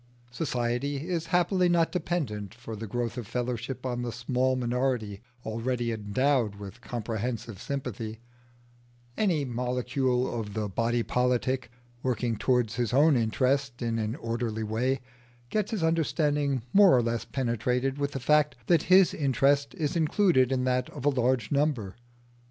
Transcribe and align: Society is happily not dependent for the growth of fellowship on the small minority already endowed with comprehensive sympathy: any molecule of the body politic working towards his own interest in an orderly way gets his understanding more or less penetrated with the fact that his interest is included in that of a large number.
Society 0.31 1.07
is 1.07 1.27
happily 1.27 1.69
not 1.69 1.91
dependent 1.91 2.55
for 2.55 2.75
the 2.75 2.87
growth 2.87 3.19
of 3.19 3.27
fellowship 3.27 3.85
on 3.85 4.01
the 4.01 4.11
small 4.11 4.55
minority 4.55 5.21
already 5.45 5.91
endowed 5.91 6.55
with 6.55 6.81
comprehensive 6.81 7.61
sympathy: 7.61 8.19
any 9.15 9.45
molecule 9.45 10.25
of 10.39 10.55
the 10.55 10.67
body 10.67 11.03
politic 11.03 11.69
working 12.01 12.35
towards 12.35 12.77
his 12.77 12.93
own 12.95 13.15
interest 13.15 13.79
in 13.83 13.99
an 13.99 14.15
orderly 14.15 14.63
way 14.63 15.01
gets 15.51 15.69
his 15.69 15.83
understanding 15.83 16.63
more 16.73 16.97
or 16.97 17.03
less 17.03 17.23
penetrated 17.23 17.99
with 17.99 18.13
the 18.13 18.19
fact 18.19 18.55
that 18.65 18.81
his 18.89 19.13
interest 19.13 19.75
is 19.75 19.95
included 19.95 20.51
in 20.51 20.63
that 20.63 20.89
of 20.89 21.05
a 21.05 21.09
large 21.09 21.51
number. 21.51 21.95